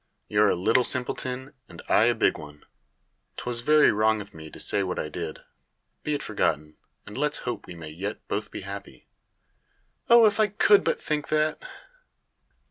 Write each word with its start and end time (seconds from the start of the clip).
You're 0.27 0.49
a 0.49 0.55
little 0.55 0.83
simpleton, 0.83 1.53
and 1.69 1.83
I 1.87 2.05
a 2.05 2.15
big 2.15 2.39
one. 2.39 2.65
'Twas 3.37 3.61
very 3.61 3.91
wrong 3.91 4.19
of 4.19 4.33
me 4.33 4.49
to 4.49 4.59
say 4.59 4.81
what 4.81 4.97
I 4.97 5.09
did. 5.09 5.43
Be 6.01 6.15
it 6.15 6.23
forgotten, 6.23 6.77
and 7.05 7.15
let's 7.15 7.37
hope 7.45 7.67
we 7.67 7.75
may 7.75 7.89
yet 7.89 8.27
both 8.27 8.49
be 8.49 8.61
happy." 8.61 9.05
"Oh, 10.09 10.25
if 10.25 10.39
I 10.39 10.47
could 10.47 10.83
but 10.83 10.99
think 10.99 11.27
that!" 11.27 11.61